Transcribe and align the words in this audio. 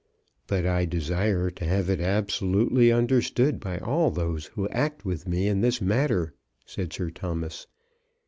"But 0.47 0.65
I 0.65 0.85
desire 0.85 1.51
to 1.51 1.63
have 1.63 1.87
it 1.87 1.99
absolutely 2.01 2.91
understood 2.91 3.59
by 3.59 3.77
all 3.77 4.09
those 4.09 4.47
who 4.47 4.67
act 4.69 5.05
with 5.05 5.27
me 5.27 5.47
in 5.47 5.61
this 5.61 5.79
matter," 5.79 6.33
said 6.65 6.91
Sir 6.91 7.11
Thomas. 7.11 7.67